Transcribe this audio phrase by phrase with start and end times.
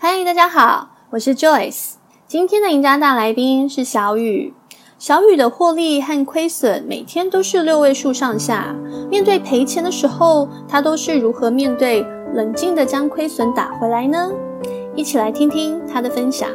[0.00, 1.94] 嗨，大家好，我是 Joyce。
[2.28, 4.54] 今天的赢家大来宾是小雨。
[4.96, 8.76] 小雨的获利和亏损每天都是六位数上下。
[9.10, 14.30] 面对赔钱的时候，他都是如何面对、冷静地将亏损打回来呢？
[14.94, 16.48] 一起来听听他的分享。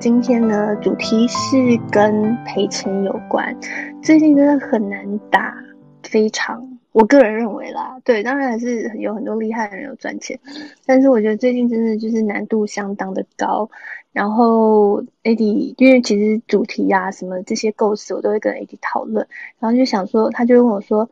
[0.00, 3.54] 今天的主题是跟赔钱有关。
[4.02, 5.54] 最近真的很难打，
[6.02, 6.77] 非常。
[6.98, 10.36] 我个人认为啦，对，当然还是有很多厉害的人有赚钱，
[10.84, 13.70] 但是我觉得最近真的就是难度相当的高。
[14.10, 19.28] 然后 AD，因为其实主题啊什么这些构思，我都会跟 AD 讨论，
[19.60, 21.08] 然后就想说，他就问我说，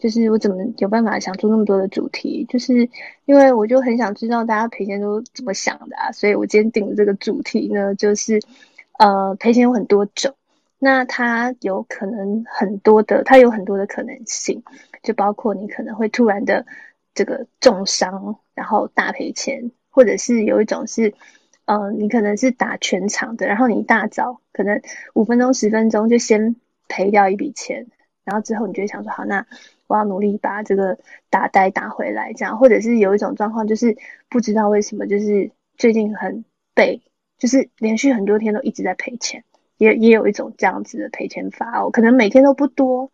[0.00, 2.44] 就是我怎么有办法想出那么多的主题？
[2.48, 2.88] 就是
[3.24, 8.40] 因为我就很想知道大家赔钱都怎么想的啊，所以我今天定的这个主题呢，就是
[8.98, 10.34] 呃赔钱有很多种，
[10.78, 14.62] 那它有可能很多的，它有很多的可能性。
[15.00, 16.66] 就包括你可能会突然的
[17.14, 21.14] 这个重伤，然后大赔钱，或者是有一种是，
[21.66, 24.82] 呃，你可能是打全场的，然后你一大早可能
[25.14, 26.56] 五分钟、十分钟就先
[26.88, 27.86] 赔掉一笔钱，
[28.24, 29.46] 然后之后你就会想说，好，那
[29.86, 30.98] 我要努力把这个
[31.30, 33.96] 打呆打回来，这样，或者是有一种状况就是
[34.28, 37.02] 不知道为什么，就是最近很背，
[37.38, 39.44] 就是连续很多天都一直在赔钱，
[39.78, 43.10] 也也有一种这样子的赔钱法哦，可能每天都不多，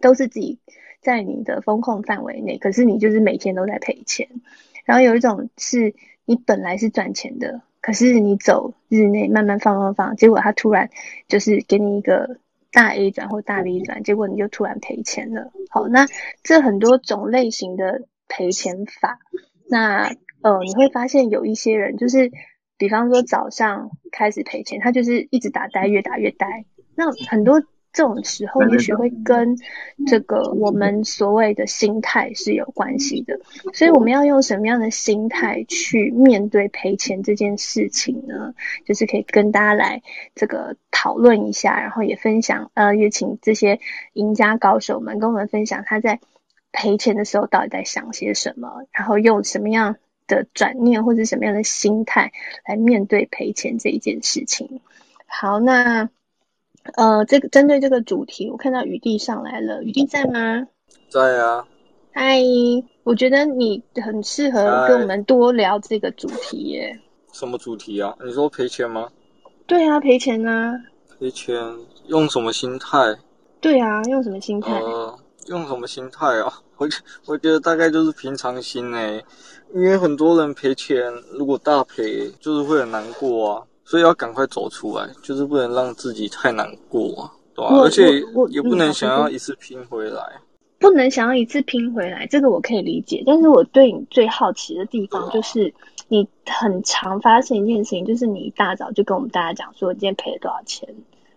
[0.00, 0.58] 都是自己。
[1.02, 4.28] 在你的风控范围内，可是你就是每天都在赔钱。
[4.84, 10.90] 然后有一种是你本来是赚钱的，可是你走日内慢慢放放放，结果它突然
[11.26, 12.38] 就是给你一个
[12.70, 15.50] 大 A 转或大 B 转，结果你就突然赔钱了。
[15.70, 16.06] 好，那
[16.44, 19.18] 这很多种类型的赔钱法，
[19.68, 20.04] 那
[20.42, 22.30] 呃你会发现有一些人就是，
[22.82, 26.64] 比方说早上开始赔钱，他就是一直打呆，越打越呆。
[26.96, 27.62] 那很多。
[27.94, 29.54] 这种时候，也许会跟
[30.06, 33.38] 这个我们所谓的心态是有关系的。
[33.74, 38.54] 所以，我们要用什么样的心态去面对赔钱这件事情呢？
[38.86, 40.00] 就是可以跟大家来
[40.34, 43.78] 这个讨论一下，然后也分享，呃，也请这些
[44.14, 46.18] 赢家高手们跟我们分享他在
[46.72, 49.96] 赔钱的时候到底在想些什么，然后用什么样
[50.34, 52.32] 的转念或者什么样的心态
[52.66, 54.80] 来面对赔钱这一件事情。
[55.26, 56.08] 好，那。
[56.96, 60.66] 呃，这个针对这个主题，我看到雨弟上来了，雨弟在吗？
[61.08, 61.64] 在啊。
[62.12, 62.40] 嗨，
[63.04, 66.98] 我觉得你很适合跟我们多聊这个主题耶。
[67.32, 68.12] 什么主题啊？
[68.24, 69.08] 你说赔钱吗？
[69.68, 70.74] 对啊，赔钱啊。
[71.20, 71.56] 赔钱
[72.08, 73.16] 用什么心态？
[73.60, 74.72] 对啊，用什么心态？
[74.80, 75.16] 呃，
[75.46, 76.52] 用什么心态啊？
[76.82, 76.88] 我
[77.32, 79.24] 我觉得大概就是平常心诶，
[79.74, 83.62] 因为很多人赔钱，如果大赔，就是会很难过啊。
[83.84, 87.74] 所以要赶快走出来，就是不能让自己太难过，对吧？
[87.82, 90.22] 而且也不能想要一次拼回来，
[90.78, 93.22] 不能想要一次拼回来，这个我可以理解。
[93.26, 95.74] 但是我对你最好奇的地方就是，
[96.08, 100.88] 你很常发现一件事情，就是你一大早就跟我们大家讲说，你今天赔了多少钱，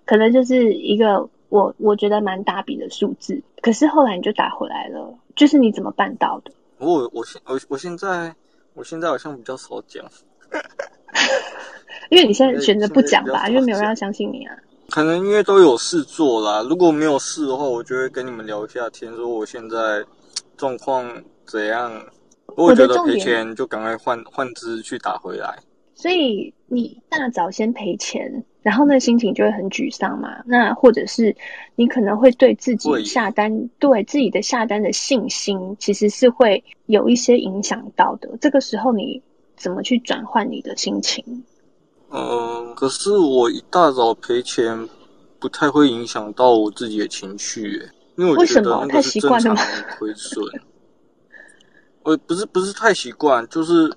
[0.06, 6.52] 可能就是一个我我觉得蛮大笔的数字，可是后来你就打回来了，就是你怎么办到的？
[6.78, 8.34] 我我现我我现在
[8.74, 10.06] 我现在好像比较少讲。
[12.10, 14.56] 因为你现在选择不讲吧，因为没有人要相信你啊。
[14.90, 20.06] 可能因为都有事做啦，如果没有事的话，我就会跟你们聊一下天，说我现在
[20.56, 21.92] 状况怎样。
[22.50, 25.58] 如果觉得赔钱，就赶快换换支去打回来。
[25.96, 30.44] 所以你大早先赔钱，然后那心情就会很沮丧嘛。
[30.46, 31.36] 那或者是
[31.76, 38.38] 你可能会对自己下单，对自己的下单的信心，其实是会有一些影响到的。
[38.42, 39.22] 这个时候你
[39.56, 41.44] 怎么去转换你的心情？
[42.12, 44.88] 嗯，可是我一大早赔钱，
[45.40, 49.62] 不太会影响到我自己的情绪，诶，因为我觉得那个是正常的
[49.98, 50.44] 亏损。
[52.04, 53.92] 我不是不是太习惯，就是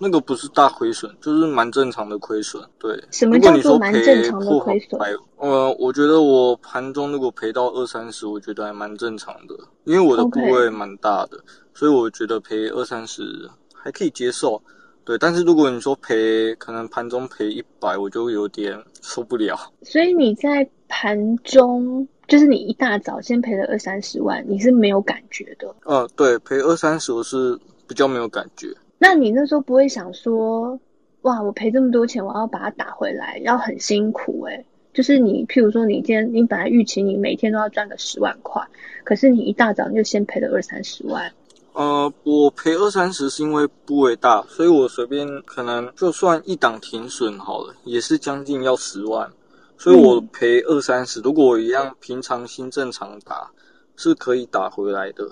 [0.00, 2.62] 那个不是大亏损，就是蛮正常的亏损。
[2.78, 5.00] 对，什么叫做蛮正常的亏损？
[5.36, 9.54] 呃，我觉得我盘中如果赔到二三十，我觉得还蛮正常的，
[9.84, 11.38] 因为我的部位蛮大的.
[11.74, 14.60] 所以我觉得赔二三十还可以接受。
[15.04, 19.56] 对，但是如果你说赔，可能盘中赔一百，我就有点受不了。
[19.82, 25.74] 所以你在盘中，就是你一大早先赔了二三十万，你是没有感觉的。
[25.86, 28.74] 嗯，对，赔二三十我是比较没有感觉。
[28.98, 30.80] 那你那时候不会想说，
[31.22, 34.66] 哇，我赔这么多钱，我要把它打回来，要很辛苦诶。
[34.92, 38.66] 就是你，譬如说，你今天你本来预期你每天都要赚个十万块，
[39.04, 41.32] 可是你一大早你就先赔了二三十万。
[41.74, 49.30] 呃，我赔二三十是因为部位大，所以我随便可能就算一档停损好了，也是将近要十万，
[49.76, 53.52] 所以我赔二三十，如果我一样平常心正常打，
[53.94, 55.28] 是可以打回来的。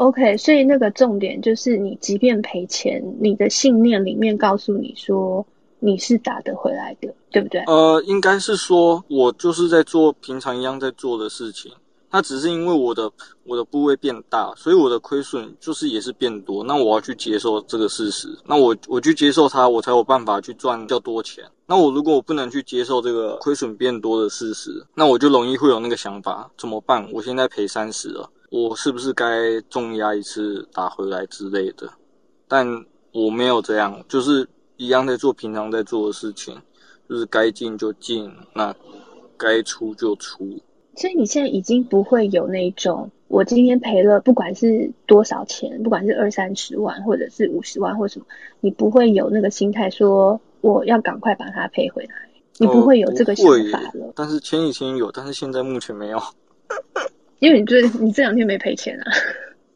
[0.00, 5.46] OK，所以那个重点就是，你即便赔钱，你的信念里面告诉你说
[5.78, 7.60] 你是打得回来的，对不对？
[7.66, 11.70] 呃，应该是说我就是在做平常一样在做的事情。
[12.10, 13.12] 它只是因为我的
[13.44, 16.64] 我的部位变大，所以我的亏损就是也是变多。
[16.64, 21.44] 那我要去接受这个事实，那我我去接受它，我才有办法去赚较多钱。
[21.66, 27.06] 那我如果我不能去接受这个亏损变多的事实，那我就容易会有那个想法，怎么办？
[27.12, 31.88] 我现在赔三十了，我是不是该重压一次打回来之类的？
[32.48, 32.66] 但
[33.12, 36.60] 我没有这样，就是一样在做平常在做的事情，
[37.08, 38.74] 就是该进就进，那
[39.36, 40.58] 该出就出。
[40.96, 48.26] 所以你现在已经不会有那种，我今天赔了，不管是多少钱，不管是二三十万，或者是五十万，或什么，
[48.58, 52.14] 你不会有那个心态说我要赶快把它赔回来，
[52.58, 54.06] 你不会有这个想法了。
[54.06, 56.20] 呃、但是前几天有，但是现在目前没有。
[57.40, 59.04] 因为你这你这两天没赔钱啊？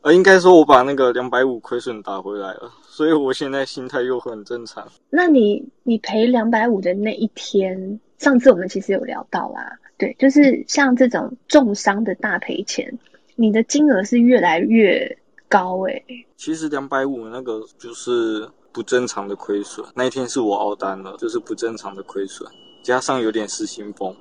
[0.02, 4.86] 呃，应该说我把那个两百五亏损打回来了，所以我现在心态又很正常。
[5.08, 9.78] 那你你赔两百五的那一天，上次我们其实有聊到啦。
[9.96, 12.98] 对，就是像这种重伤的大赔钱，
[13.34, 15.16] 你的金额是越来越
[15.48, 16.04] 高诶。
[16.36, 22.46] 其实两百五那个就是不正常的亏损，那一天是我熬单了，就是不正常的亏损，
[22.82, 24.14] 加上有点失心疯，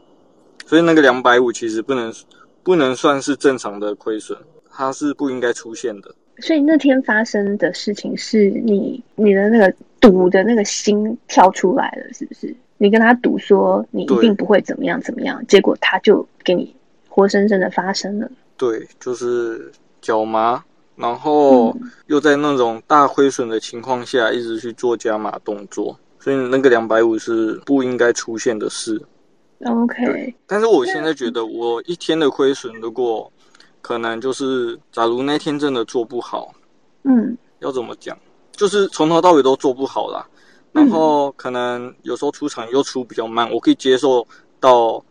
[0.65, 2.13] 所以那个两百五其实不能
[2.63, 4.37] 不能算是正常的亏损，
[4.71, 6.13] 它是不应该出现的。
[6.39, 12.55] 所以那天发生的事情是你你的那个赌的那个心跳出来了，是不是？
[12.77, 16.75] 你跟他赌说你一定不会怎么样怎么样，结果他就给你
[17.07, 18.29] 活生生的发生了。
[18.57, 19.71] 对，就是
[20.01, 20.63] 脚麻，
[20.95, 21.75] 然后
[22.07, 28.99] 又在那种大亏损的情况下一直去做加码动作，所以那个两百五是不应该出现的事。
[29.65, 33.31] OK，但是我现在觉得我一天的亏损，如果
[33.81, 36.53] 可能就是假如那天真的做不好，
[37.03, 38.17] 嗯，要怎么讲，
[38.51, 40.25] 就是从头到尾都做不好啦。
[40.71, 44.25] 然后可能有时候出场又出比较慢，我可以接受
[44.59, 45.03] 到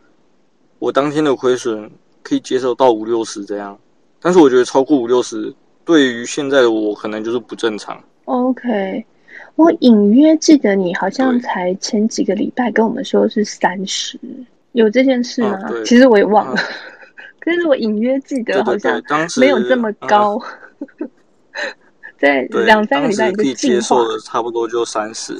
[0.79, 1.89] 我当天的亏损
[2.21, 3.79] 可以接受到五六十这样，
[4.19, 5.55] 但是我觉得超过五六十，
[5.85, 8.03] 对于现在的我可能就是不正常。
[8.25, 9.05] OK，
[9.55, 14.19] 我隐约记得你好像才前几个礼拜跟我们说是三十，
[14.71, 15.59] 有这件事吗？
[15.63, 16.63] 啊、其实我也忘了，啊、
[17.39, 19.01] 可是我隐约记得好像
[19.39, 20.41] 没有这么高。
[22.17, 25.35] 在两三个礼拜你就进化，的差不多就三十。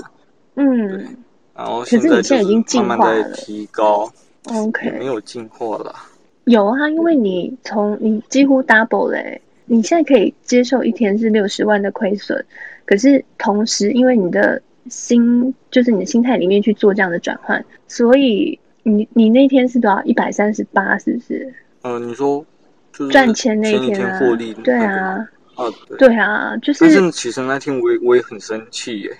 [0.56, 1.16] 嗯，
[1.56, 4.12] 然后可是现在已经进化了提高。
[4.50, 5.96] OK，没有进化了。
[6.44, 9.42] 有啊，因为你从你几乎 double 嘞、欸，
[9.74, 12.46] 你现在可以接受一天是六十万的亏损，
[12.86, 20.04] 可是同时因为你的心，就是你的心态里面去做这样的转换，所以你你那天是多少？
[20.04, 21.52] 一百三十八，是不是？
[21.82, 22.46] 嗯、呃，你说
[22.92, 24.20] 就是赚钱那一天啊？
[24.20, 25.28] 获利对啊。
[25.56, 26.82] 啊，对，对啊，就是。
[26.82, 29.18] 但是其实那天我也我也很生气耶，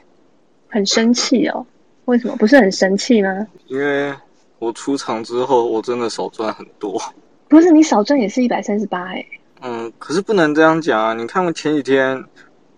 [0.68, 1.66] 很生气哦。
[2.06, 2.36] 为什么？
[2.36, 3.48] 不是很生气吗？
[3.66, 4.14] 因为
[4.60, 7.02] 我出场之后，我真的少赚很多。
[7.48, 9.26] 不是你少赚也是一百三十八哎。
[9.64, 11.14] 嗯，可是不能这样讲啊！
[11.14, 12.24] 你看我前几天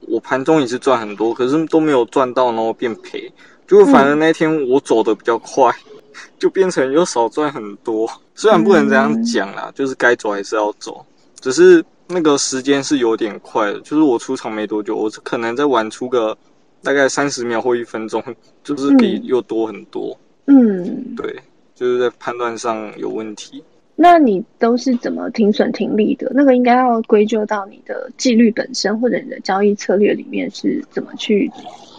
[0.02, 3.32] 我盘中也是赚很多，可是都没有赚到，然后变赔。
[3.68, 6.02] 结果反而那天我走的比较快，嗯、
[6.40, 8.10] 就变成又少赚很多。
[8.36, 11.06] 虽然不能这样讲啦，嗯、就是该走还是要走，
[11.42, 11.84] 只是。
[12.08, 16.38] 那个时间是有点快的，就是我出场没多久，我可能再晚出个
[16.84, 18.24] 大概三十秒或一分钟，
[18.64, 20.16] 就是比又多很多。
[20.46, 21.36] 嗯，对，
[21.74, 23.64] 就是在判断上有问题。
[23.96, 26.32] 那你都是怎么停损停利的？
[26.36, 31.50] 那个应该要归咎到你的纪律本身，或者你的交易策略里面是怎么去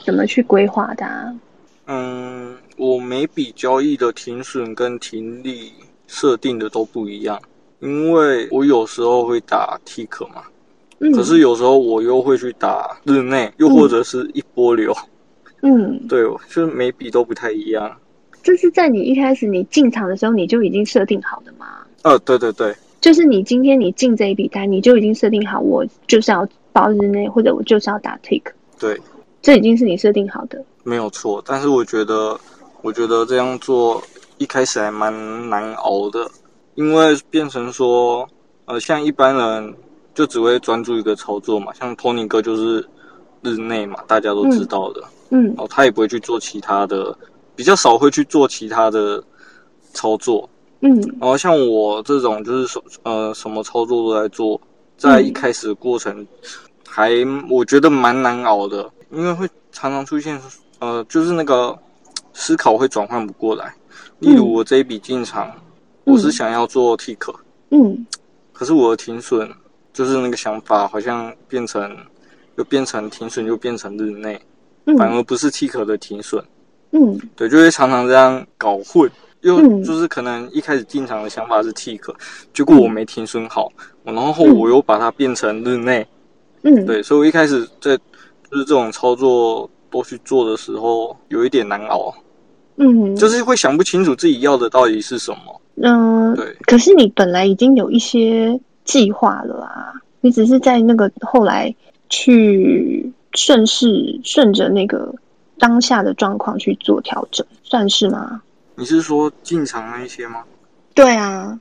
[0.04, 1.34] 怎么去规划的啊？
[1.86, 5.72] 嗯，我每笔交易的停损跟停利
[6.06, 7.40] 设定的都不一样。
[7.80, 10.42] 因为我有时候会打 tick 嘛，
[10.98, 14.94] 嗯，可是有时候我又会去打日内，又或者是一波流，
[15.62, 17.94] 嗯，对，就是每笔都不太一样。
[18.42, 21.85] 这是在你一开始你进场的时候你就已经设定好的吗？
[22.06, 28.42] 呃，对对对，就是你今天你进这一笔单，你就已经设定好，我就是要报日内，或者我就是要打 tick。
[28.78, 28.96] 对，
[29.42, 31.42] 这已经是你设定好的，没有错。
[31.44, 32.38] 但是我觉得，
[32.82, 34.00] 我觉得这样做
[34.38, 35.12] 一开始还蛮
[35.50, 36.30] 难熬的。
[36.76, 38.24] 因为变成说，
[38.66, 39.74] 呃，像一般人
[40.14, 42.86] 就只会专注一个操作嘛，像 Tony 哥就是
[43.42, 47.18] 日内嘛，大家都知道的，嗯，然后他也不会去做其他的，
[47.56, 49.20] 比较少会去做其他的
[49.92, 50.48] 操作，
[50.86, 54.60] 嗯，然后像我这种就是什呃什么操作都在做，
[54.96, 56.26] 在一开始的过程
[56.86, 57.10] 还
[57.50, 60.40] 我觉得蛮难熬的，因为会常常出现
[60.78, 61.76] 呃就是那个
[62.32, 63.74] 思考会转换不过来，
[64.20, 65.52] 例如我这一笔进场。
[66.08, 67.34] 我是想要做 tick，
[67.70, 68.06] 嗯，
[68.52, 69.50] 可是我的停损
[69.92, 71.96] 就是那个想法好像变成
[72.54, 74.40] 又变成停损，又变成日内，
[74.84, 76.40] 嗯、反而不是 tick 的停损。
[76.92, 79.10] 嗯，对，就会常常这样搞混。
[79.46, 82.00] 又就是可能一开始进场的想法是 tick，
[82.52, 83.70] 结果我没停损好，
[84.04, 86.06] 嗯、然后我又把它变成日内。
[86.62, 92.12] 嗯，对，所以我一开始在就是这种操作都去做的时候，有一点难熬。
[92.76, 95.60] 嗯，就是会想不清楚自己要的到底是什么。
[95.76, 96.54] 嗯，对。
[96.66, 101.72] 可是你本来已经有一些计划了啊，你只是在那个后来
[102.10, 105.14] 去顺势顺着那个
[105.58, 108.42] 当下的状况去做调整，算是吗？
[108.76, 110.44] 你是说进场那一些吗？
[110.94, 111.58] 对啊，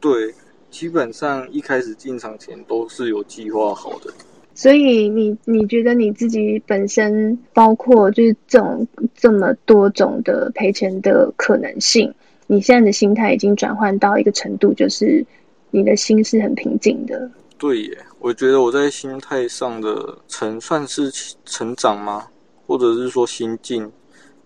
[0.00, 0.34] 对，
[0.70, 4.12] 基本上一开始进场前都是有计划好的。
[4.54, 12.12] 所以你你觉得你自己本身包括就是这种这么多种的赔钱的可能性，
[12.46, 15.24] 你现在的心态已经转换到一个程度，就是
[15.70, 17.30] 你的心是很平静的。
[17.58, 21.12] 对耶，我觉得我在心态上的成算是
[21.44, 22.26] 成长吗？
[22.66, 23.90] 或者是说心境？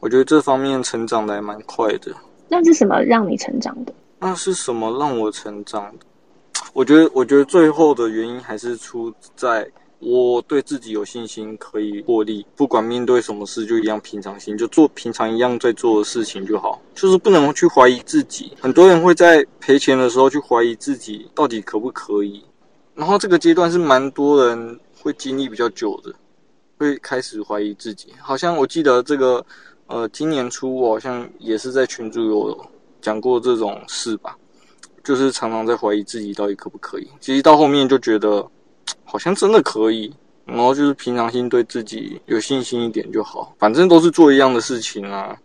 [0.01, 2.13] 我觉得这方面成长的还蛮快的。
[2.49, 3.95] 那是什么让你成长的？
[4.19, 6.07] 那是什么让我成长的？
[6.75, 9.71] 我觉得，我觉得最后的原因还是出在。
[10.03, 12.47] 我对自己有信心，可以获利。
[12.57, 16.81] 不管面对什么事，就一样平常心，就做平常一样在做的事情就好。
[16.95, 18.57] 就是不能去怀疑自己。
[18.63, 22.43] 很多人会在赔钱的时候去怀疑自己到底可不可以。
[22.95, 26.11] 然后这个阶段是蛮多人会经历比较久的，
[26.79, 28.09] 会开始怀疑自己。
[28.19, 29.45] 好像我记得这个，
[29.91, 32.67] 呃，今年初我好像也是在群主有
[33.03, 34.37] 讲过这种事吧，
[35.05, 37.07] 就是常常在怀疑自己到底可不可以。
[37.21, 38.47] 其实到后面就觉得。
[39.05, 40.13] 好像真的可以，
[40.45, 43.53] 然后就是平常心，对自己有信心一点就好。
[43.59, 45.37] 反正都是做一样的事情啊。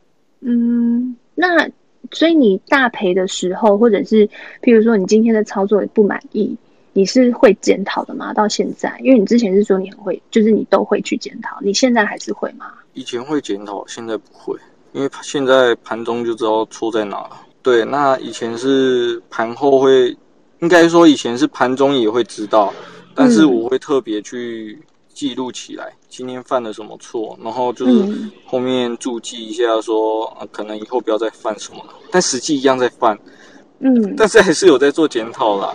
[0.41, 1.67] 嗯，那
[2.11, 4.27] 所以你大赔的时候，或者是
[4.61, 6.55] 譬如说你今天的操作也不满意，
[6.93, 8.33] 你是会检讨的吗？
[8.35, 12.71] 到现在，因为你之前是说你很会，就是你都会去检讨，你现在还是会吗？
[12.95, 14.57] 以前会检讨，现在不会，
[14.93, 17.41] 因为现在盘中就知道错在哪了。
[17.61, 20.17] 对，那以前是盘后会，
[20.61, 22.73] 应该说以前是盘中也会知道。
[23.13, 24.81] 但是我会特别去
[25.13, 31.93] 记录起来，今天犯了什么错，然后就是后面注记一下说，可能以后不要再犯什么了。
[32.11, 33.17] 但实际一样在犯，
[33.79, 35.73] 嗯，但是还是有在做检讨啦。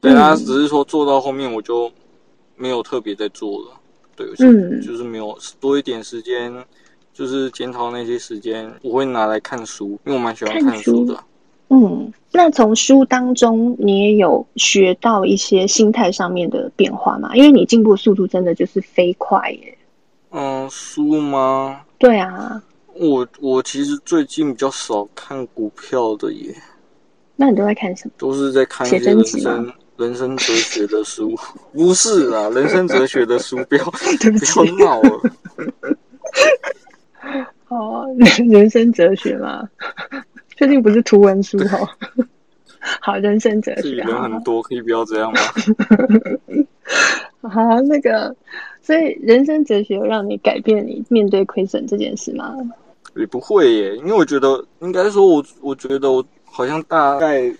[0.00, 1.90] 对啊，只是说做到后面我就
[2.56, 3.79] 没有特别在做了，
[4.26, 6.52] 对，嗯，就是没有多一点时间，
[7.12, 11.18] 就是检讨那些时间，我会拿来看书，因为我蛮喜欢看书的。
[11.68, 17.34] 嗯，那从书当中你也有学到一些心态上面的变化吗？
[17.34, 19.78] 因为你进步速度真的就是飞快耶。
[20.32, 21.80] 嗯，书吗？
[21.96, 22.62] 对啊，
[22.94, 26.54] 我我其实最近比较少看股票的耶。
[27.36, 28.12] 那你都在看什么？
[28.18, 29.72] 都是在看一些人生
[30.04, 31.36] 人生哲学的书。
[31.72, 33.84] 不是啊， 人生哲学的书不要
[34.20, 35.20] 对不起不要闹了。
[37.68, 38.06] 哦，
[38.50, 39.68] 人生哲学吗？
[40.56, 41.88] 确定不是图文书哦。
[43.00, 43.90] 好，人生哲学。
[43.96, 45.40] 人很多，可以不要这样吗？
[47.42, 48.34] 好，那个，
[48.82, 52.54] 所以人生哲学有让你改变你面对亏损这件事吗？
[53.16, 57.52] 也不会耶，因为我觉得应该说我，我我觉得我好像大概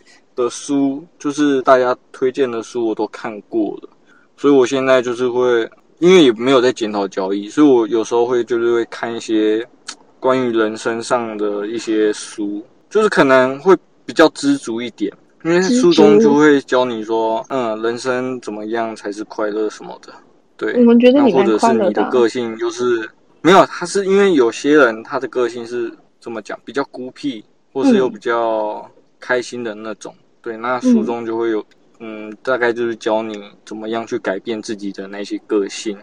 [0.43, 3.89] 的书，就是大家推荐的书，我都看过了，
[4.37, 5.69] 所以我现在就是会，
[5.99, 9.67] 因为也没有在检讨交易，所以我有时候会就是会看一些
[10.19, 12.65] 关于人生上的一些书。
[12.89, 13.73] 就是可能会
[14.05, 15.13] 比较知足一点，
[15.45, 20.13] 因为书中就会教你说，嗯，人生怎么样才是快乐什么的。
[20.57, 23.09] 对，我们觉得你或者是你的个性就是
[23.43, 25.89] 没有，他是因为有些人他的个性是
[26.21, 30.13] 这么讲，比较孤僻，或是又比较开心的那种。
[30.41, 31.65] 嗯、对，那书中就会有，
[31.99, 35.97] 嗯，大概就是教你怎么样去改变自己的那些个性。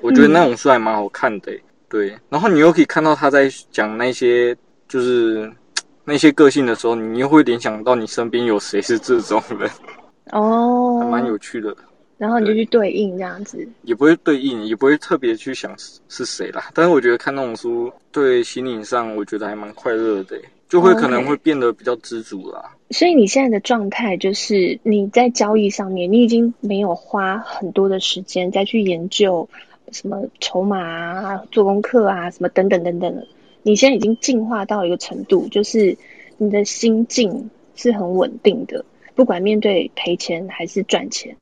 [0.00, 1.62] 我觉得那种书还蛮好看的、欸。
[1.88, 4.56] 对，然后你又可以看到他在讲那些
[4.88, 5.50] 就是。
[6.06, 9.70] 那些个性的时候，你又会联想到你身边有谁是这种人
[10.32, 11.74] 哦，还蛮有趣的。
[12.18, 16.70] 然后你就去对应这样子，也不会对应，也不会特别去想是谁啦。
[16.74, 20.38] 但是我觉得看那种书，对心灵上我觉得还蛮快乐的，
[20.74, 22.74] 就会可能会变得比较知足啦。
[22.88, 22.98] Okay.
[22.98, 29.48] 所以你现在的状态就是你在交易上面，你已经没有花很多的时间再去研究
[29.92, 33.24] 什么筹码啊、做功课啊、什么等等等等了。
[33.62, 35.96] 你现在已经进化到一个程度，就是
[36.38, 41.36] 你的心境是很稳定的，不管面对赔钱还是赚钱，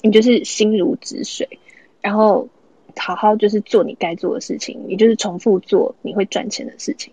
[0.00, 1.58] 你就是心如止水，
[2.00, 2.48] 然后
[2.96, 7.12] 好好就是做你该做的事情，你就是重复做你会赚钱的事情，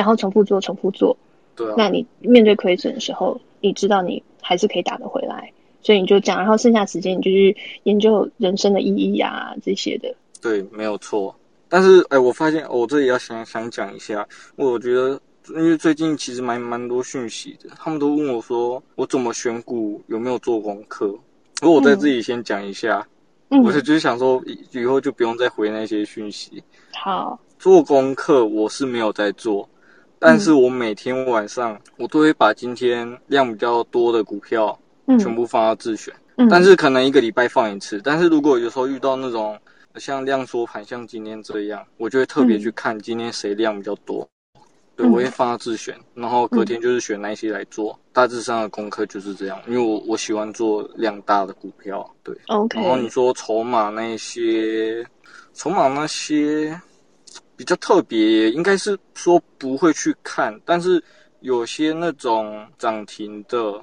[0.00, 1.14] 然后重复做，重复做。
[1.54, 1.74] 对啊。
[1.76, 5.52] 那你面对亏损的时候，你知道你还是可以打得回来，
[5.82, 10.14] 所以你就讲，然后剩下时间你就去研究人生的意义啊这些的。
[10.40, 11.34] 对，没有错。
[11.68, 14.26] 但是哎，我发现我这里要想想讲一下，
[14.56, 21.06] 我觉得因为最近其实蛮蛮多讯息的，他们都问我说我怎么选股，有没有做功课。
[21.60, 23.06] 如果我在这里先讲一下，
[23.50, 24.42] 嗯、我是就是想说
[24.72, 26.62] 以后就不用再回那些讯息。
[26.94, 29.68] 好，做功课我是没有在做。
[30.20, 34.78] 但是我每天晚上我都会把今天量比较多的股票，
[35.18, 36.14] 全部放到自选。
[36.36, 38.00] 嗯，但是可能一个礼拜放一次。
[38.04, 39.58] 但是如果有时候遇到那种
[39.96, 44.28] 像量缩盘，像今天这样，我就会特别去看今天谁量比较多。
[44.94, 47.98] 对，我会放到自选，然后隔天就是选那些来做。
[48.12, 52.06] 大致上的功课就是这样，因为我我喜欢做量大的股票。
[52.22, 52.78] 对，OK。
[52.78, 55.02] 然后你说筹码那些，
[55.54, 56.78] 筹码那些。
[57.60, 61.02] 比较特别，应该是说不会去看，但是
[61.40, 63.78] 有些那种涨停的，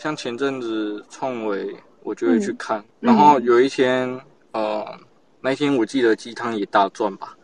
[0.00, 2.78] 像前阵子创维，我就会去看。
[2.80, 4.08] 嗯、然后有一天，
[4.52, 4.98] 嗯、呃，
[5.42, 7.36] 那一天我记得鸡汤也大赚吧，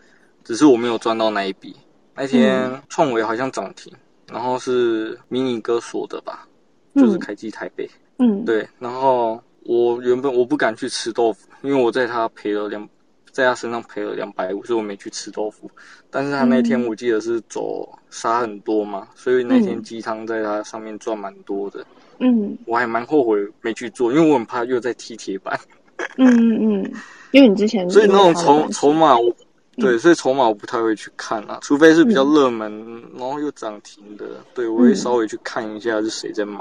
[0.43, 1.77] 只是我没有赚到那一笔。
[2.15, 3.93] 那天创维好像涨停，
[4.33, 6.49] 然后是迷你哥说的吧，
[6.95, 7.87] 就是开机台北。
[8.21, 8.67] 嗯，对。
[8.79, 12.89] 然后我原本我不敢去吃豆腐，因为我在他赔了两。
[13.35, 15.69] 在他身上赔了两百五，所以我没去吃豆腐。
[16.09, 21.85] 但是他那天我记得是走杀很多嘛，所以那天鸡汤在他上面赚蛮多的。
[22.21, 25.59] 嗯，我还蛮后悔没去做，因为我很怕又在踢铁板。
[26.17, 26.93] 嗯嗯嗯，
[27.33, 29.35] 因为你之前所以那种筹筹码我，
[29.77, 36.61] 对，所以筹码我不太会去看啊，除非是比较热门，然后又涨停的，对我会稍微去看一下是谁在买。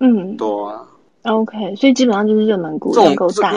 [0.00, 0.84] 嗯，对啊。
[1.22, 3.52] OK，所以基本上就是热门股这种够大。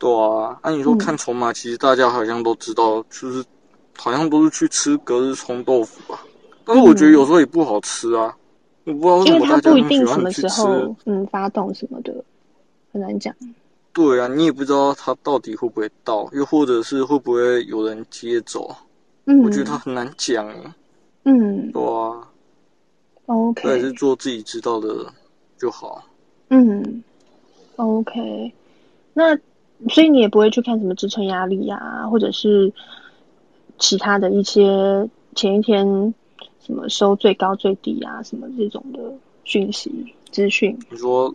[0.00, 3.44] 对啊，按、啊、你说看筹码，其实大家好像都知道，就是
[3.98, 6.24] 好像都是去吃隔日冲豆腐吧。
[6.64, 8.34] 但是我觉得有时候也不好吃啊，
[8.84, 9.92] 我不知道为什么大家喜欢去吃。
[9.92, 12.14] 因为它不一定什么时候嗯发动什么的，
[12.90, 13.34] 很难讲。
[13.92, 18.74] 对啊，你也不知道它到底会不会到，又或者是会不会有人接走。
[19.26, 20.48] 嗯，我觉得它很难讲。
[21.24, 22.26] 嗯，对啊。
[23.26, 25.04] OK，还是做自己知道的
[25.58, 26.02] 就好。
[26.48, 27.04] 嗯
[27.76, 28.50] ，OK，
[29.12, 29.38] 那。
[29.88, 32.72] 所以你也不会去看什么支撑压力呀，或者是
[33.78, 36.14] 其他的一些前一天
[36.60, 39.00] 什么收最高最低啊，什么这种的
[39.44, 40.78] 讯息资讯。
[40.90, 41.34] 你说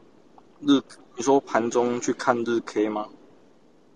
[0.62, 0.80] 日，
[1.18, 3.08] 你说盘中去看日 K 吗？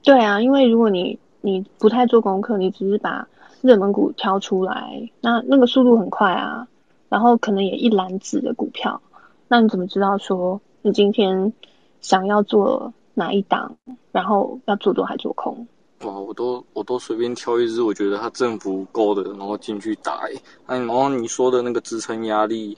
[0.01, 3.27] 对啊，因为如果你你不太做功课，你只是把
[3.61, 6.67] 热门股挑出来，那那个速度很快啊，
[7.07, 8.99] 然后可能也一篮子的股票，
[9.47, 11.53] 那你怎么知道说你今天
[12.01, 12.93] 想要做？
[13.19, 13.75] 哪一档，
[14.13, 15.67] 然后要做多还做空？
[16.03, 20.21] 哇，我都我都随便挑一只，我觉得它振幅够的，然后进去打。
[20.65, 22.77] 哎，然后你说的那个支撑压力，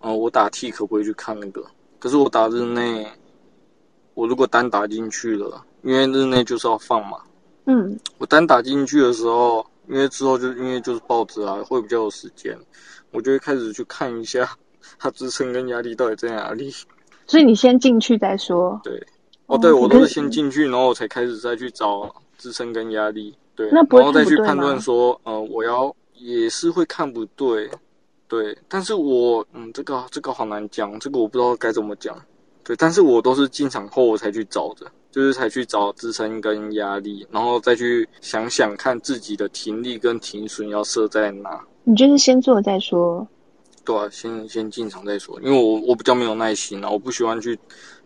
[0.00, 1.62] 呃，我打 T 可不可以去看那个？
[1.98, 3.06] 可是我打日内，
[4.14, 7.18] 我如果单打进去了，因为日内就是要放嘛。
[7.66, 7.94] 嗯。
[8.16, 12.58] 我单打进去的时候，因为之后就因为就是报纸啊，会比较有时间，
[13.10, 14.48] 我就会开始去看一下
[14.98, 16.72] 它支撑跟压力到底在哪里。
[17.26, 18.80] 所以你先进去再说。
[18.82, 19.06] 对。
[19.46, 27.68] 哦，对，我都是先进去，然后我才开始再去找支撑跟压力，对，然后再去判断说，呃，我要也是会看不对，
[28.28, 32.16] 对，但是我，嗯，这个这个好难讲，这个我不知道该怎么讲，
[32.64, 41.62] 对，但是我都是进场后我才去找的，就是才去找支撑跟压力，然后再去想想看自己的停利跟停损要设在哪。
[41.84, 43.26] 你就是先做再说，
[43.84, 47.58] 对啊，先先进场再说，因为我我比较没有耐心啊，我不喜欢去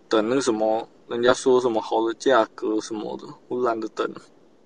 [0.08, 0.88] 等那个什么。
[1.08, 4.10] 人家说什么好的价格什么的，我懒得等。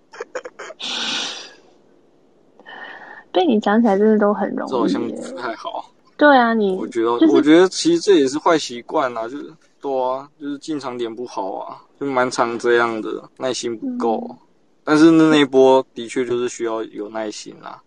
[3.31, 4.71] 被你讲起来，真的都很容易。
[4.71, 5.85] 这好像不太好。
[6.17, 14.27] 对啊，你我觉得，就是、我觉得其实这也是坏习惯啊，就是多啊，就是进场点不好啊，就蛮常这样的，耐心不够。
[14.31, 14.39] 嗯、
[14.83, 17.83] 但是那那一波的确就是需要有耐心啦，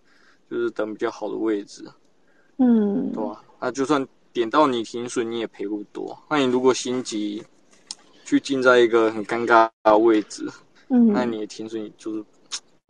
[0.48, 1.84] 就是等比较好的位置。
[2.60, 6.18] 嗯，对啊，那就算点到你停损，你也赔不多。
[6.30, 7.42] 那你如果心急。
[8.26, 10.50] 去进在一个很尴尬的位置，
[10.88, 12.24] 嗯，那你的停损就是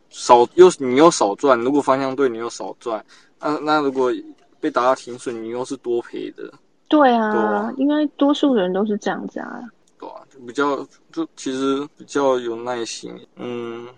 [0.08, 3.04] 少又你又少赚，如果方向对，你又少赚，
[3.40, 4.12] 那那如果
[4.60, 6.48] 被打到停损，你又是多赔的。
[6.86, 9.60] 对啊，对啊，应该多数人都是这样子啊。
[9.98, 13.12] 对啊，就比较就其实比较有耐心。
[13.34, 13.88] 嗯，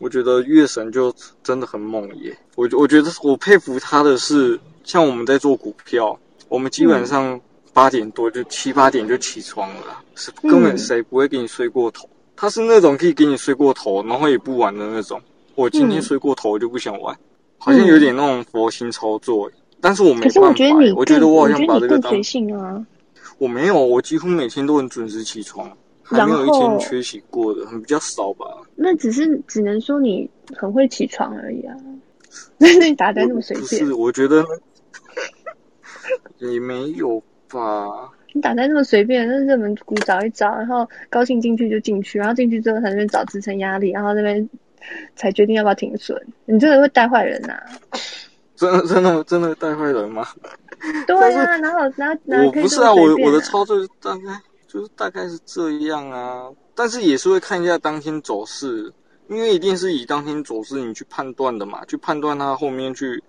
[0.00, 2.34] 我觉得月神就真的很猛耶。
[2.54, 6.18] 我我觉得我佩服他的是，像我们在做股票，
[6.48, 7.40] 我们基本上、嗯。
[7.76, 12.06] 八点多就七八点就起床了，是根本谁不会给你睡过头？
[12.06, 15.20] 嗯、他是那种可以给你睡过头，然后也不玩的那种。
[15.56, 17.20] 我今天睡过头，我就不想玩，嗯、
[17.58, 19.52] 好像有点那种佛心操作。
[19.78, 22.82] 但是我没办法，可是我觉得你，我觉得我好像把这个当随性啊。
[23.36, 25.70] 我没有，我几乎每天都很准时起床，
[26.02, 28.46] 还没有一天缺席过的，很比较少吧。
[28.74, 31.76] 那只是只能说你很会起床而已啊。
[32.56, 33.84] 那 你打单那么随便？
[33.84, 34.42] 不是，我觉得
[36.38, 38.10] 也没有吧。
[38.32, 44.48] 你打开那么随便，那热门股找一找，然后高兴进去就进去，然后进去之后才那边找支撑压力，然后那边
[45.14, 46.20] 才决定要不要停损。
[46.44, 47.98] 你真的会带坏人呐、啊？
[48.56, 50.26] 真的真的真的带坏人吗？
[51.06, 58.92] 对啊，然后然后我不是啊，我我的操作大概就是大概是这样啊，但是也是会看一下当天走势，
[59.28, 63.22] 因为一定是以当天走势你去判断的嘛，去判断它后面去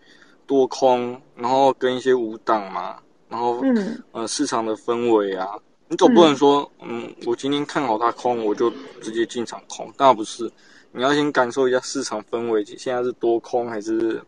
[0.47, 2.97] 多空，然后跟一些五档嘛，
[3.29, 5.47] 然后嗯呃市场的氛围啊，
[5.89, 10.49] 你总不能说嗯，嗯我今天看好它空，我就直接进场空，当然不是，
[10.91, 14.19] 你要先感受一下市场氛围，现在是多空还是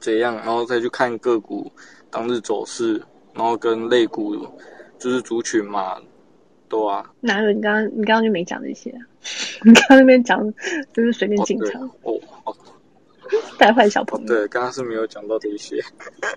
[0.00, 1.70] 怎样，然后再去看个股。
[2.14, 4.36] 当日走势，然后跟类股
[4.98, 5.96] 就是族群嘛，
[6.68, 7.02] 对啊。
[7.22, 7.50] 哪有？
[7.50, 9.00] 你刚刚你刚刚就没讲这些啊？
[9.64, 10.38] 你刚刚那边 讲
[10.92, 12.12] 就是随便进场哦，
[12.44, 12.54] 哦，
[13.62, 14.26] 带坏小朋友。
[14.26, 15.80] 对，刚刚是没有讲到这些，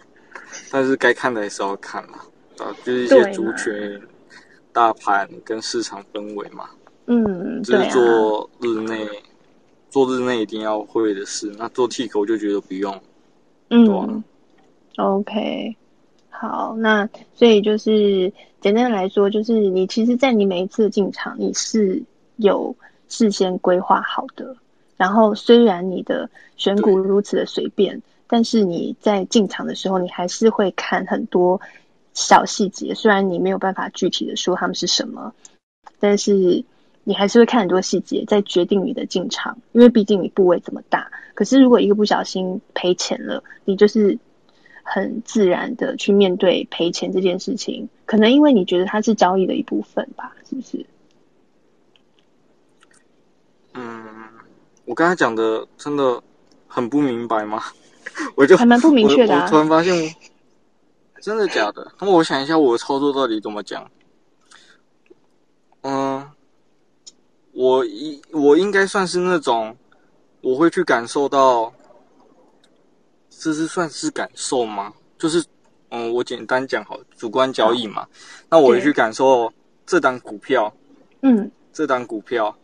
[0.71, 2.19] 但是该看的还是要看嘛，
[2.59, 3.99] 啊，就是一些族群、
[4.71, 6.69] 大盘跟市场氛围嘛。
[7.07, 9.11] 嗯，就是做日内，啊、
[9.89, 11.51] 做日内一定要会的事。
[11.57, 13.01] 那做 Tick 我就觉得不用，
[13.69, 14.23] 嗯。
[14.97, 15.75] OK，
[16.29, 22.01] 好，那所以就是简单的来说，就是你其实，在你每一次进场，你是
[22.37, 22.75] 有
[23.09, 24.55] 事先规划好的。
[24.97, 31.61] 然后，虽然你的选股如此的随便，但是你在进场的时候，你还是会看很多
[32.13, 32.93] 小细节。
[32.93, 35.33] 虽然你没有办法具体的说他们是什么，
[35.99, 36.63] 但是
[37.03, 39.57] 你还是会看很多细节，在决定你的进场。
[39.71, 44.17] 因为毕竟你部位这么大，可是如果一个不小心赔钱了，你就是。
[44.87, 50.85] 很自然的去面对赔钱这件事情，可能因为你觉得它是交易的一部分吧，是不是？
[54.85, 56.21] 我刚才讲的真的
[56.67, 57.63] 很不明白吗？
[58.35, 59.39] 我就还蛮不明确的啊。
[59.41, 60.15] 我，我突然发现，
[61.21, 61.91] 真的假的？
[61.99, 63.89] 那我想一下，我的操作到底怎么讲？
[65.81, 66.29] 嗯，
[67.51, 69.75] 我应我应该算是那种，
[70.41, 71.73] 我会去感受到。
[73.37, 74.93] 这是算是感受吗？
[75.19, 75.43] 就是，
[75.89, 78.07] 嗯，我简单讲好，主观交易嘛。
[78.49, 79.51] 那我去感受
[79.85, 80.73] 这档股票，
[81.21, 82.57] 嗯，这档股票，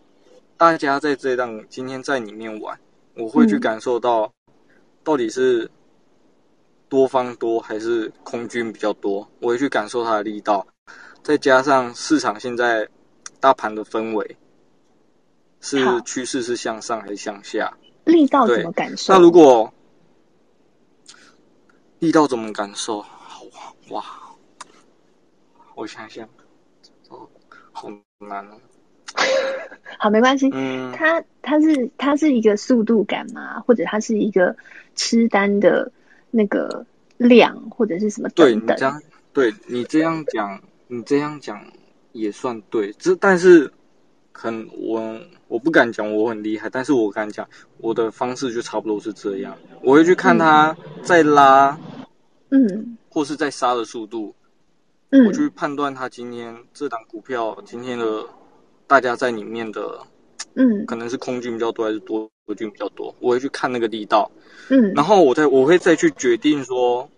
[0.61, 2.79] 大家在这档今天在里面玩，
[3.15, 4.31] 我会去感受到，
[5.03, 5.67] 到底是
[6.87, 10.67] 多方多还是空军比较多，我会去感受它的力道，
[11.23, 12.87] 再加上市场现在
[13.39, 14.37] 大盘的氛围，
[15.61, 17.75] 是趋势是向上还是向下？
[18.03, 19.15] 力道怎么感受？
[19.15, 19.73] 那如果
[21.97, 23.01] 力道怎么感受？
[23.01, 23.43] 好
[23.89, 24.05] 哇，
[25.73, 26.29] 我想想，
[27.09, 27.27] 哦，
[27.71, 28.59] 好难哦。
[30.01, 30.49] 好，没关系。
[30.51, 33.59] 嗯，它它是它是一个速度感嘛？
[33.59, 34.55] 或者它是一个
[34.95, 35.91] 吃单的
[36.31, 36.83] 那个
[37.17, 38.75] 量，或者是什么等等？
[38.75, 41.63] 对，你这样，对你这样讲，你这样讲
[42.13, 42.91] 也算对。
[42.93, 43.71] 这但是
[44.31, 49.55] 很我我不敢讲我很厉害，但是我敢讲我的方式就差不多是这样。
[49.83, 51.77] 我会去看它在拉。
[52.49, 54.33] 嗯，或是在杀的速度，
[55.11, 58.25] 嗯，我去判断它今天这档股票今天的
[58.91, 60.05] 大家在里面的，
[60.55, 64.29] 嗯，可能是空军比较多还是多军比较多，我会去看那个力道，
[64.67, 67.09] 嗯，然后我再我会再去决定说，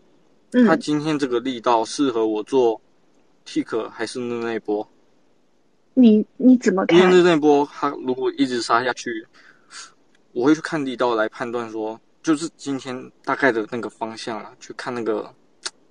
[0.52, 2.80] 嗯，他今天这个力道适合我做
[3.44, 4.88] tick 还是日内波？
[5.96, 7.00] 你你怎么看？
[7.00, 9.10] 因为日内波他如果一直杀下去，
[10.32, 12.00] 我会去看力道来判断说。
[12.22, 15.30] 就是今天大概的那个方向了，去看那个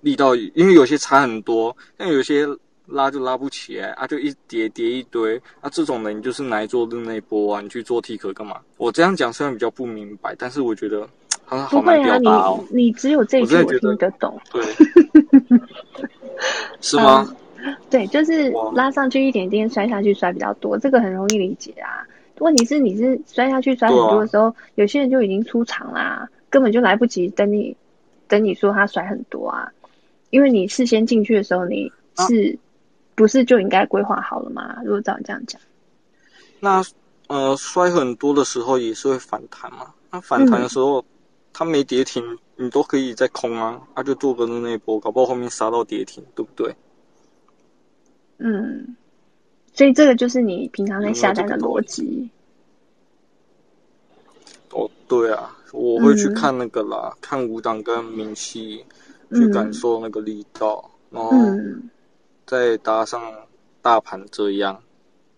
[0.01, 2.47] 力道，因为有些差很多，但有些
[2.87, 8.59] 拉就拉不起来啊，就一叠叠一堆啊，这种人你就是来做日内波啊，你去做 T 壳干嘛？
[8.77, 11.07] 我这样讲虽然比较不明白，但是我觉得
[11.45, 12.63] 好像好难表达哦。
[12.69, 14.63] 你你只有这一句我听得懂，对，
[16.81, 17.27] 是吗、
[17.65, 17.75] 嗯？
[17.89, 22.05] 对，就是拉上去一点点，摔下去摔比较多，这个很容易理解啊。
[22.39, 27.77] 问题是你是摔下去摔很多的时候，啊、有些人就已经出场啦，根本就来不及等你，
[28.27, 29.71] 等你说他摔很多啊，
[30.29, 31.89] 因为你事先进去的时候，你
[32.27, 32.59] 是、啊、
[33.15, 34.81] 不是就应该规划好了吗？
[34.83, 35.59] 如果照你这样讲，
[36.59, 36.83] 那
[37.27, 39.93] 呃摔很多的时候也是会反弹嘛？
[40.11, 41.03] 那反弹的时候，
[41.51, 42.23] 它、嗯、没跌停，
[42.55, 46.75] 你都可以在空啊，他、啊、就做个那一波，搞不好后面杀到跌停，对不对？
[48.37, 48.95] 嗯。
[49.75, 52.29] 所以这个就是你平常在下单的逻辑。
[54.69, 58.85] 哦，对啊，我会去看那个啦，嗯、看五档跟明细，
[59.33, 61.31] 去感受那个力道，然后
[62.45, 63.21] 再搭上
[63.81, 64.81] 大盘这样，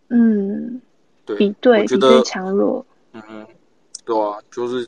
[0.09, 0.81] 嗯，
[1.25, 3.47] 对，比对我觉得强弱，嗯嗯，
[4.03, 4.87] 对啊，就是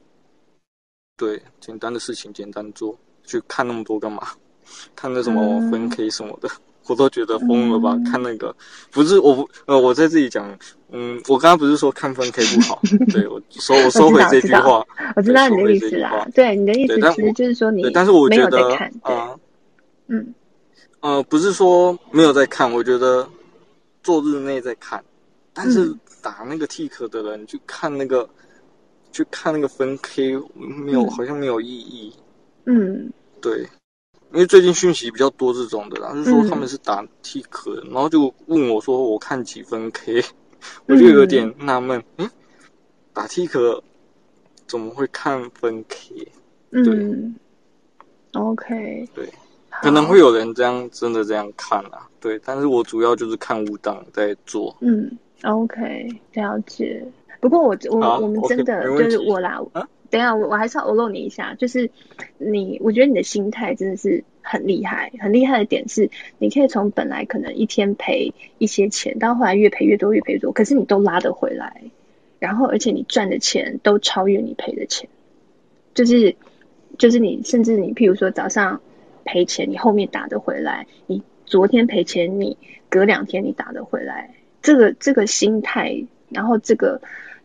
[1.17, 4.27] 对简单的事情简单做，去看那么多干嘛？
[4.95, 6.47] 看那什么分 K 什么的。
[6.49, 7.91] 嗯 我都觉得疯了吧？
[7.95, 8.55] 嗯、看那个，
[8.91, 10.57] 不是我不呃，我在这里讲，
[10.89, 12.79] 嗯，我刚刚不是说看分 K 不好，
[13.11, 14.81] 对我收我收回这句话，
[15.17, 19.39] 我知道你的意思啦，对你的意思其实就是说你，但是我觉得啊，呃、
[20.07, 20.33] 嗯，
[21.01, 23.27] 呃，不是说没有在看，我觉得
[24.03, 25.03] 做日内在看，
[25.53, 28.27] 但是打那个 tick 的人去看那个，
[29.11, 32.13] 去看那个分 K 没有，嗯、好像没有意义，
[32.65, 33.67] 嗯，对。
[34.33, 40.21] 因为最近讯息比较多这种的啦，就是说他们是打 tick 的，嗯、然后就问我说我看几分 K，
[40.85, 42.31] 我就有点纳闷，嗯，嗯，
[43.13, 43.81] 打 tick
[44.67, 46.27] 怎么会看分 K？
[46.71, 46.93] 对。
[46.93, 47.35] 嗯
[48.33, 49.31] ，OK，对，
[49.81, 55.11] 可能会有人这样真的这样看啊，对，但是我主要就是看五档在做，嗯
[55.43, 57.03] ，OK，了解。
[57.39, 59.61] 不过我我、啊、我们真的 okay, 就是我啦。
[59.73, 61.91] 啊等一下，我我还是要欧露你一下，就是
[62.37, 71.83] 你，我觉得你的心态真的是很厉害，很厉害的点是，你可以从本来可能一天赔一些钱，到后来越赔越多，越赔越多，可是你都拉得回来，
[72.39, 75.09] 然后而且你赚的钱都超越你赔的钱，
[75.93, 76.37] 就是
[76.97, 78.79] 就是你甚至你譬如说早上
[79.27, 82.57] 赔钱，你后面打得回来，你昨天赔钱，你
[82.89, 86.99] 隔两天你打得回来，这个这个心态，然后这个。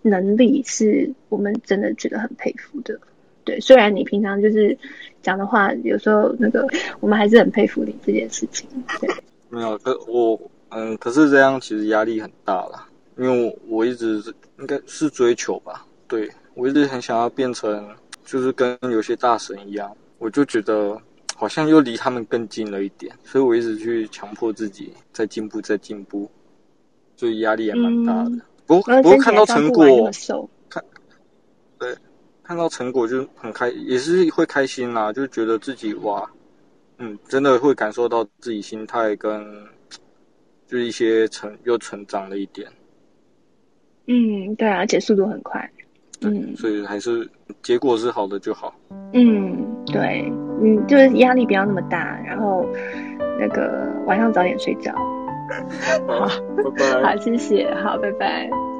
[0.04, 2.98] 能力是我们真的觉得很佩服的，
[3.44, 3.60] 对。
[3.60, 4.76] 虽然你平常就是
[5.22, 6.66] 讲的话，有时候那个
[6.98, 8.68] 我们还是很佩服你这件事情。
[9.00, 9.08] 对，
[9.48, 10.36] 没有，可我
[10.70, 14.20] 嗯，可是这样其实压力很大啦，因为我我一直
[14.58, 17.88] 应该是追求吧，对，我一直很想要变成
[18.24, 21.00] 就是跟有些大神一样，我就觉得
[21.34, 26.30] 好像又离他们更近了一点，所以我一直去强迫自己在进步，在进步，
[27.16, 28.30] 所以压力也蛮大的。
[28.30, 30.08] 嗯不过，不过看到成果，
[30.70, 30.82] 看，
[31.78, 31.94] 对，
[32.44, 36.30] 看到成果就很开，也是会开心啦，就觉得自己哇，
[36.98, 39.44] 嗯，真的会感受到自己心态跟，
[40.68, 42.70] 就是一些成又成长了一点。
[44.06, 45.70] 嗯，对啊，而且速度很快。
[46.28, 47.28] 嗯，所以还是
[47.62, 48.74] 结果是好的就好。
[49.12, 49.56] 嗯，
[49.86, 50.30] 对，
[50.62, 52.66] 嗯，就是压力不要那么大，然后
[53.38, 54.92] 那个晚上早点睡觉。
[56.06, 57.02] 好，拜拜。
[57.04, 57.74] 好，谢谢。
[57.74, 58.71] 好，拜拜。